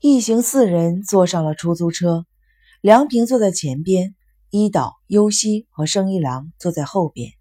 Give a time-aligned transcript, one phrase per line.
[0.00, 2.24] 一行四人坐上了出租车，
[2.80, 4.14] 梁平坐在前边，
[4.48, 7.32] 伊岛、优希和生一郎坐在后边。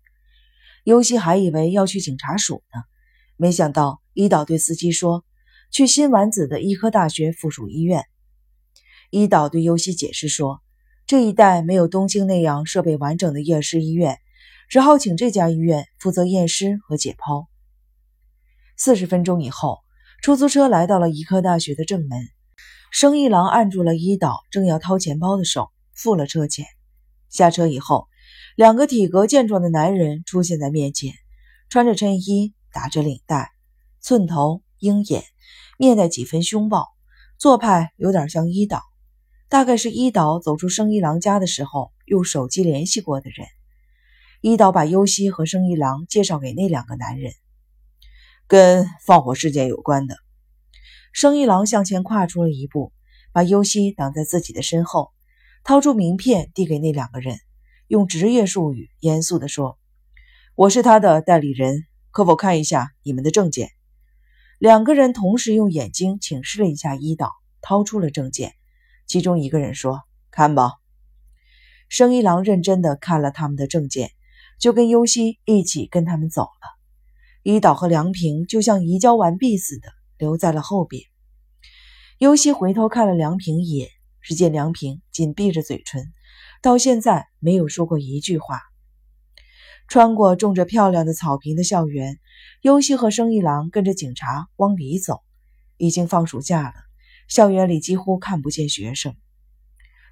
[0.83, 2.81] 优希还以为要去警察署呢，
[3.35, 5.23] 没想到伊岛对司机说
[5.69, 8.05] ：“去新丸子的医科大学附属医院。”
[9.11, 10.61] 伊岛对优希解释说
[11.05, 14.17] ：“这一带没有东京那样设备完整的验尸医院，
[14.67, 17.45] 只好请这家医院负责验尸和解剖。”
[18.75, 19.81] 四十分钟以后，
[20.23, 22.27] 出租车来到了医科大学的正门。
[22.99, 26.65] 生一郎按住了伊岛正要掏钱包的手，付了车钱。
[27.29, 28.07] 下车以后，
[28.55, 31.13] 两个体格健壮的男人出现在面前，
[31.69, 33.51] 穿着衬衣，打着领带，
[34.01, 35.23] 寸头鹰眼，
[35.77, 36.87] 面带几分凶暴，
[37.37, 38.81] 做派有点像伊岛，
[39.47, 43.45] 大概是伊岛走出生一郎家的时候用手机联系过的人。
[44.41, 47.31] 伊岛把优希和生一郎介绍给那两个男人，
[48.47, 50.17] 跟放火事件有关的。
[51.17, 52.93] 生一郎向前跨出了一步，
[53.31, 55.11] 把优希挡在自己的身后，
[55.63, 57.39] 掏出名片递给那两个人，
[57.87, 59.79] 用职业术语严肃地说
[60.53, 63.71] ：“我是他的代理人，可否看一下你们的证件？”
[64.59, 67.31] 两个人同时用眼睛请示了一下伊岛，
[67.61, 68.53] 掏出了证件。
[69.07, 70.73] 其中一个人说：“看吧。”
[71.89, 74.11] 生一郎认真地看了他们的证件，
[74.59, 76.77] 就跟优希一起跟他们走了。
[77.41, 79.97] 伊岛和梁平就像移交完毕似的。
[80.19, 81.03] 留在了后边。
[82.19, 83.89] 尤西回头看了梁平一眼，
[84.21, 86.11] 只见梁平紧闭着嘴唇，
[86.63, 88.59] 到现在没有说过一句话。
[89.87, 92.17] 穿过种着漂亮的草坪的校园，
[92.63, 95.19] 尤西和生一郎跟着警察往里走。
[95.77, 96.73] 已经放暑假了，
[97.27, 99.15] 校园里几乎看不见学生。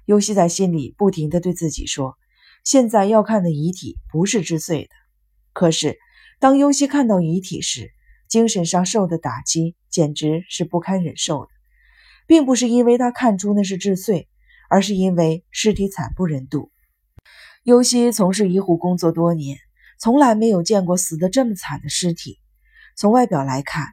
[0.04, 2.16] 尤西在心里不停地对自己说
[2.62, 4.90] ：“现在要看的遗体不是治罪的。”
[5.52, 5.98] 可是
[6.38, 7.90] 当尤西看到遗体时，
[8.28, 11.50] 精神上受的打击简直是不堪忍受的，
[12.26, 14.28] 并不是因为他看出那是治罪，
[14.68, 16.70] 而是因为尸体惨不忍睹。
[17.62, 19.58] 尤西从事医护工作多年，
[19.98, 22.38] 从来没有见过死得这么惨的尸体。
[22.96, 23.88] 从外表来看，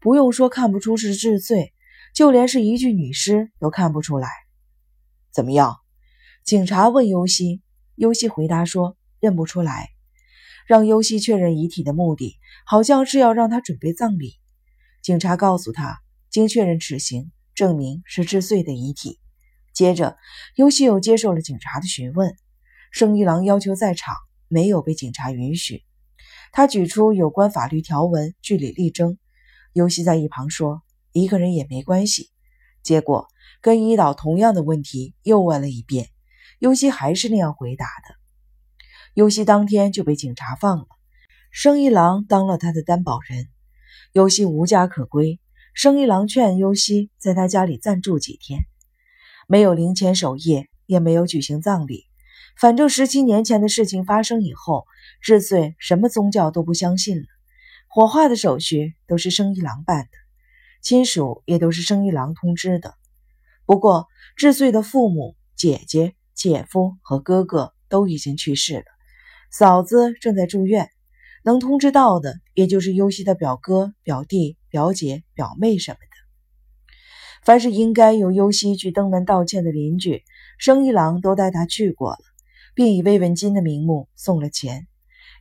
[0.00, 1.72] 不用说看不出是治罪，
[2.14, 4.28] 就连是一具女尸都看不出来。
[5.32, 5.76] 怎么样？
[6.44, 7.62] 警察问尤西，
[7.94, 9.88] 尤西回答说认不出来。
[10.66, 14.34] 让尤西确认遗体的目的，好像是要让他准备葬礼。
[15.02, 19.20] 警察告诉他，经确认齿形，证明是致碎的遗体。
[19.72, 20.16] 接着，
[20.54, 22.36] 尤西又接受了警察的询问。
[22.90, 24.14] 生一郎要求在场，
[24.46, 25.82] 没有被警察允许。
[26.52, 29.18] 他举出有关法律条文据理力争。
[29.72, 32.30] 尤西在一旁说：“一个人也没关系。”
[32.84, 33.26] 结果，
[33.60, 36.10] 跟伊岛同样的问题又问了一遍，
[36.60, 38.14] 尤西还是那样回答的。
[39.14, 40.86] 尤西当天就被警察放了，
[41.50, 43.48] 生一郎当了他的担保人。
[44.12, 45.40] 尤西无家可归，
[45.74, 48.60] 生一郎劝优西在他家里暂住几天，
[49.48, 52.04] 没有灵前守夜，也没有举行葬礼。
[52.56, 54.86] 反正十七年前的事情发生以后，
[55.20, 57.24] 治穗什么宗教都不相信了。
[57.88, 60.10] 火化的手续都是生一郎办的，
[60.80, 62.94] 亲属也都是生一郎通知的。
[63.66, 64.06] 不过
[64.36, 68.84] 治穗的父母、姐姐、姐夫和哥哥都已经去世了。
[69.50, 70.88] 嫂子正在住院，
[71.44, 76.96] 能通知到的也就是优希的表哥、表弟、表姐、表妹什么的。
[77.44, 80.24] 凡是应该由优希去登门道歉的邻居，
[80.58, 82.18] 生一郎都带他去过了，
[82.74, 84.86] 并以慰问金的名目送了钱。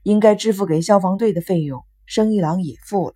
[0.03, 3.15] 应该支付给消防队的费用，生一郎也付了。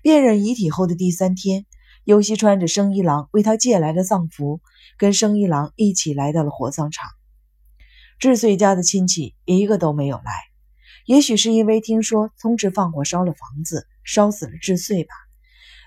[0.00, 1.66] 辨认遗体后的第三天，
[2.04, 4.62] 优希穿着生一郎为他借来的丧服，
[4.96, 7.10] 跟生一郎一起来到了火葬场。
[8.18, 10.32] 志穗家的亲戚一个都没有来，
[11.06, 15.14] 也许是因为听说聪志放火烧了房子，烧死了志穗吧。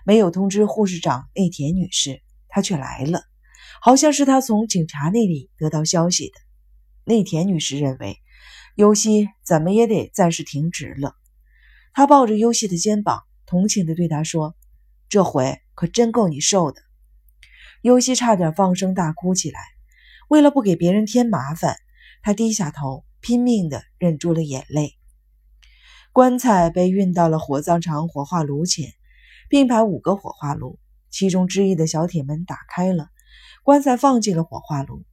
[0.06, 3.24] 没有通知护士长内田女士，她却来了，
[3.82, 6.34] 好像是她从警察那里得到消息的。
[7.04, 8.20] 内田女士认为，
[8.76, 11.16] 优希怎么也得暂时停职了。
[11.94, 14.56] 她抱着优希的肩膀，同情地对她说
[15.10, 16.80] ：“这回可真够你受的。”
[17.82, 19.60] 优希差点放声大哭起来，
[20.30, 21.76] 为了不给别人添麻烦。
[22.22, 24.97] 她低下头，拼命地忍住了眼泪。
[26.18, 28.92] 棺材被运到了火葬场火化炉前，
[29.50, 30.80] 并排五个火化炉，
[31.12, 33.10] 其中之一的小铁门打开了，
[33.62, 35.04] 棺材放进了火化炉。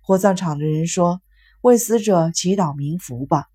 [0.00, 1.22] 火葬场的人说
[1.62, 3.46] ：“为死者祈祷冥福吧。”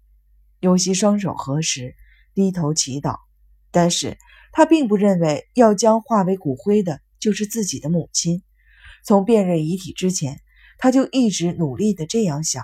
[0.63, 1.93] 尤西双手合十，
[2.33, 3.17] 低头祈祷。
[3.69, 4.17] 但是
[4.53, 8.43] 他并不认为要将化为骨灰的就是自己的母亲。
[9.03, 10.39] 从辨认遗体之前，
[10.77, 12.63] 他就一直努力地这样想。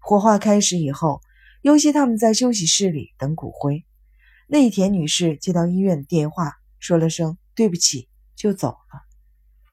[0.00, 1.20] 火化开始以后，
[1.62, 3.84] 尤西他们在休息室里等骨灰。
[4.46, 9.02] 内田女士接到医院的电话，说了声对不起，就走了。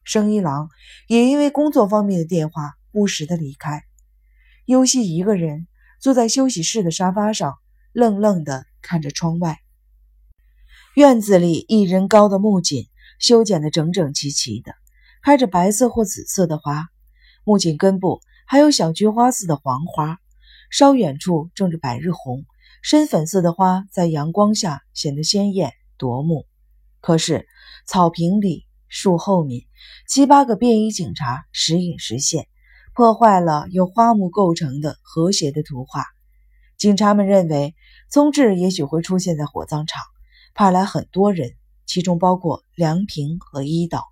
[0.04, 0.70] 生一郎
[1.08, 3.84] 也因为工作方面的电话不时的离开。
[4.66, 5.68] 优希一个人
[6.02, 7.56] 坐在休息室的沙发上，
[7.94, 9.60] 愣愣的看着窗外。
[10.96, 12.88] 院子里一人高的木槿
[13.20, 14.74] 修剪的整整齐齐的，
[15.24, 16.90] 开着白色或紫色的花。
[17.46, 20.20] 木槿根部还有小菊花似的黄花，
[20.70, 22.46] 稍远处种着百日红，
[22.82, 26.46] 深粉色的花在阳光下显得鲜艳夺目。
[27.00, 27.48] 可是
[27.86, 29.64] 草坪里、树后面，
[30.08, 32.48] 七八个便衣警察时隐时现，
[32.94, 36.06] 破坏了由花木构成的和谐的图画。
[36.78, 37.76] 警察们认为，
[38.10, 40.04] 宗志也许会出现在火葬场。
[40.54, 41.52] 派来很多人，
[41.86, 44.04] 其中包括梁平和伊岛。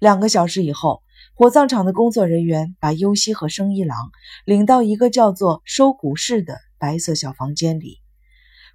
[0.00, 1.02] 两个小时以后，
[1.40, 4.10] 火葬场的工作人员把优希和生一郎
[4.44, 8.02] 领到一个叫做收骨室的白色小房间里。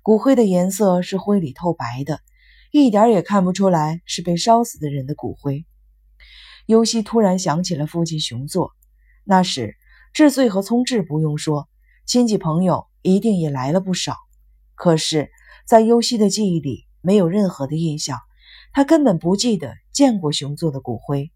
[0.02, 2.22] 骨灰的颜色是灰里透白的，
[2.72, 5.64] 一点也看不出来是被烧死的人的骨灰。
[6.66, 8.72] 优希突然想起了父亲熊作，
[9.24, 9.78] 那时
[10.12, 11.70] 智穗和聪智不用说，
[12.08, 14.16] 亲戚朋友一定也来了不少。
[14.74, 15.30] 可是。
[15.68, 18.20] 在优希的记忆里，没有任何的印象，
[18.74, 21.32] 他根本不记得见过熊座的骨灰。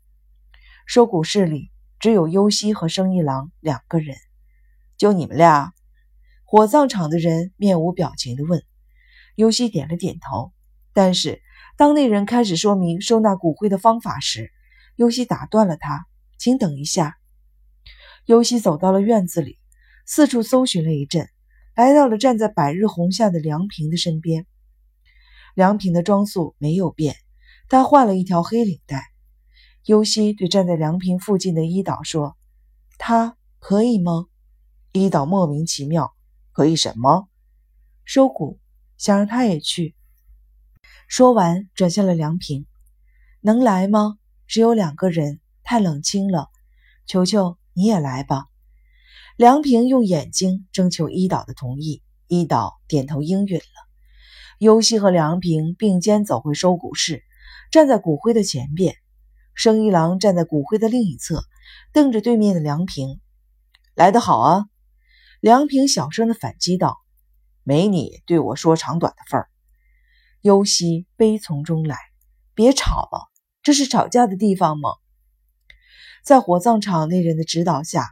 [0.89, 1.69] 收骨室里
[1.99, 4.17] 只有优希和生一郎两个人，
[4.97, 5.71] 就你们俩？
[6.45, 8.63] 火葬场的人面无表情地问。
[9.35, 10.51] 优希点了点头。
[10.91, 11.43] 但是
[11.77, 14.51] 当那人开始说明收纳骨灰的方法时，
[14.95, 16.07] 优希打断了他
[16.39, 17.19] ：“请等一下。”
[18.25, 19.59] 优希走到了院子里，
[20.07, 21.29] 四处搜寻了一阵。
[21.75, 24.47] 来到了站在百日红下的梁平的身边。
[25.53, 27.15] 梁平的装束没有变，
[27.67, 29.03] 他换了一条黑领带。
[29.89, 32.37] 尤西对站在梁平附近的伊岛说
[32.99, 34.27] ：“他可以吗？”
[34.93, 36.13] 伊岛莫名其妙
[36.53, 37.27] ：“可以什么？”
[38.05, 38.59] 收骨，
[38.99, 39.95] 想让他也去。
[41.07, 42.67] 说完，转向了梁平
[43.41, 44.19] ：“能来吗？
[44.45, 46.49] 只有两个人，太冷清了。
[47.07, 48.45] 求求你也来吧。”
[49.37, 53.63] 梁平用眼睛征求伊岛的同意，伊岛点头应允了。
[54.59, 57.23] 尤西和梁平并肩走回收骨室，
[57.71, 58.95] 站在骨灰的前边。
[59.59, 61.43] 生一郎站在骨灰的另一侧，
[61.91, 63.19] 瞪着对面的梁平
[63.93, 64.63] ：“来得好啊！”
[65.41, 66.95] 梁平小声的反击道
[67.63, 69.49] ：“没你对我说长短的份儿。”
[70.39, 71.97] 尤西悲从中来
[72.55, 73.27] ：“别吵了，
[73.61, 74.91] 这是吵架的地方吗？”
[76.23, 78.05] 在火葬场那人的指导下。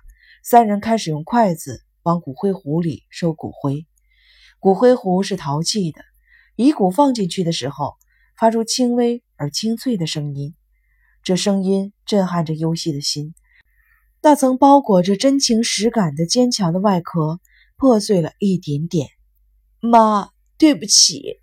[0.43, 3.85] 三人开始用筷子往骨灰壶里收骨灰。
[4.59, 6.01] 骨灰壶是陶器的，
[6.57, 7.95] 遗骨放进去的时候，
[8.37, 10.55] 发出轻微而清脆的声音。
[11.23, 13.33] 这声音震撼着优希的心。
[14.21, 17.39] 那层包裹着真情实感的坚强的外壳
[17.75, 19.09] 破碎了一点点。
[19.79, 21.39] 妈，对不起。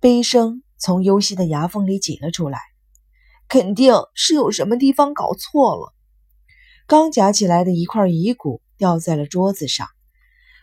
[0.00, 2.58] 悲声从优希的牙缝里挤了出来。
[3.48, 5.94] 肯定是有什么地方搞错了。
[6.88, 9.86] 刚夹起来的一块遗骨掉在了桌子上。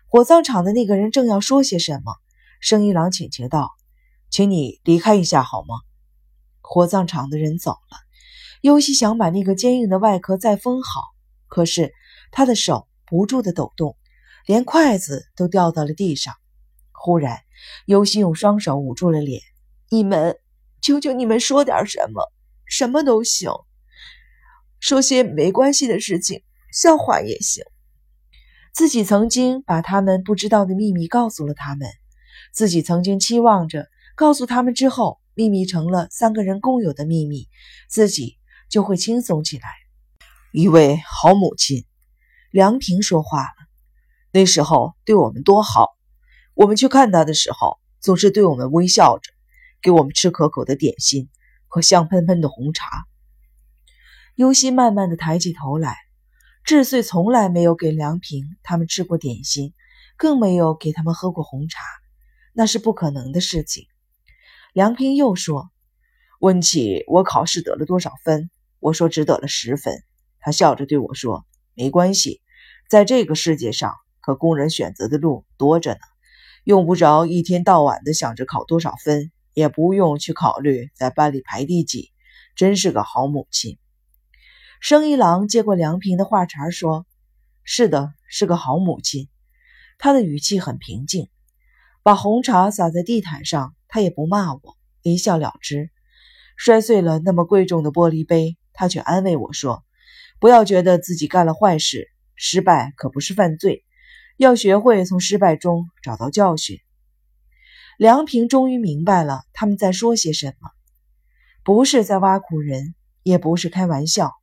[0.08, 2.16] 火葬场的那个人正要说些什么，
[2.60, 3.72] 生一郎请求道
[4.30, 5.76] ：“请你离开一下好吗？”
[6.64, 7.98] 火葬场的人走了。
[8.62, 11.02] 尤西想把那个坚硬的外壳再封好，
[11.48, 11.94] 可是
[12.32, 13.98] 他的手不住的抖动，
[14.48, 16.34] 连筷子都掉到了地上。
[16.92, 17.42] 忽然，
[17.86, 19.42] 尤西用双手捂住了脸
[19.92, 20.38] ：“你们，
[20.82, 22.32] 求求你们说点什么，
[22.66, 23.52] 什么都行。”
[24.80, 27.64] 说些没关系的事情，笑话也行。
[28.74, 31.88] 自己曾经把他们不知道的秘密告诉了他们，
[32.54, 37.48] 自己曾经期望着告诉他们之后，秘密成了三个人共有的秘密，
[37.90, 38.38] 自己
[38.70, 39.64] 就会轻松起来。
[40.52, 41.86] 一位好母亲，
[42.52, 43.48] 梁平说话了。
[44.32, 45.90] 那时候对我们多好，
[46.54, 49.32] 我们去看他的时候，总是对我们微笑着，
[49.82, 51.30] 给我们吃可口的点心
[51.68, 53.06] 和香喷喷的红茶。
[54.36, 55.96] 尤西慢慢的抬起头来，
[56.64, 59.74] 智穗从来没有给梁平他们吃过点心，
[60.18, 61.84] 更没有给他们喝过红茶，
[62.54, 63.88] 那是不可能的事情。
[64.74, 65.70] 梁平又说
[66.42, 68.50] ：“问起我考试得了多少分，
[68.80, 70.04] 我说只得了十分。
[70.40, 72.42] 他笑着对我说：没关系，
[72.90, 76.00] 在这个世界上，可供人选择的路多着呢，
[76.64, 82.12] 用不着一天到晚的想着考多少分，也不用去考虑在班里排第几。
[82.56, 83.78] 真是个好母亲。”
[84.82, 87.06] 生一郎接过梁平的话茬说
[87.64, 89.30] ：“是的，是个好母亲。”
[90.00, 91.30] 他的语气很平静。
[92.02, 94.60] 把红茶洒在地毯上，他也不骂我，
[95.04, 95.92] 一笑了之。
[96.58, 99.86] 摔碎了那么贵重的玻璃杯，他却安慰我说
[100.42, 103.86] ：“不要觉得自己干了坏事，失败可不是犯罪，
[104.36, 106.80] 要学会从失败中找到教训。”
[108.00, 110.72] 梁平终于明白了他们在说些什么，
[111.64, 112.96] 不是在挖苦人。
[113.22, 114.34] 也不是开玩笑，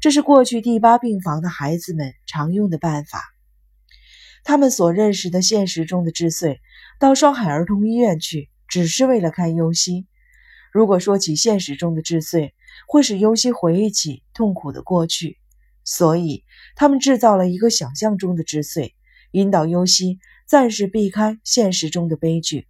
[0.00, 3.20] 这是过去第八病房的孩子们常用的办法。
[4.42, 6.60] 他们所认识的现实中的智穗，
[6.98, 10.06] 到双海儿童医院去，只是为了看优希。
[10.72, 12.54] 如果说起现实中的智穗，
[12.88, 15.36] 会使优希回忆起痛苦的过去，
[15.84, 16.42] 所以
[16.74, 18.94] 他们制造了一个想象中的智穗，
[19.32, 22.66] 引导优希暂时避开现实中的悲剧。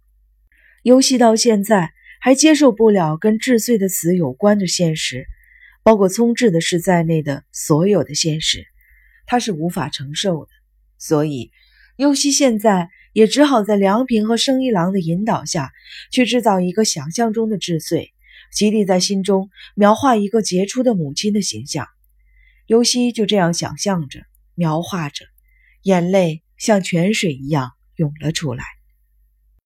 [0.81, 5.25] 优希到现在还接受不了跟智穗的死有关的现实，
[5.83, 8.67] 包括聪智的事在内的所有的现实，
[9.25, 10.51] 他是无法承受的，
[10.97, 11.51] 所以。
[11.95, 15.71] 尤西现在也只好在良平和生一郎的引导下
[16.11, 18.11] 去制造一个想象中的智穗，
[18.51, 21.87] 极力在心中描画一个杰出的母亲的形象。
[22.65, 24.21] 尤西就这样想象着、
[24.55, 25.25] 描画着，
[25.83, 28.63] 眼泪像泉水一样涌了出来。